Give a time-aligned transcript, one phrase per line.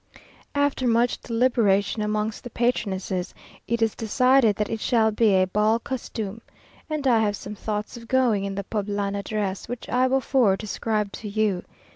[0.55, 3.35] After much deliberation amongst the patronesses,
[3.67, 6.39] it is decided that it shall be a bal costumé,
[6.89, 11.13] and I have some thoughts of going in the Poblana dress, which I before described
[11.21, 11.63] to you.